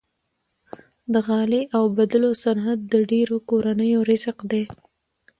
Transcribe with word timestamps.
د 1.13 1.15
غالۍ 1.27 1.63
اوبدلو 1.79 2.29
صنعت 2.43 2.79
د 2.93 2.95
ډیرو 3.11 3.37
کورنیو 3.49 3.99
رزق 4.09 4.37
دی۔ 4.51 4.63